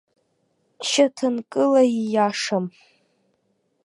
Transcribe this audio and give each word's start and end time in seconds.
Шьаҭанкыла 0.87 1.81
ииашам. 1.99 2.65